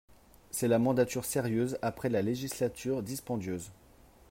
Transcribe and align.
C’est 0.49 0.67
la 0.67 0.79
mandature 0.79 1.25
sérieuse 1.25 1.77
après 1.83 2.09
la 2.09 2.23
législature 2.23 3.03
dispendieuse 3.03 3.69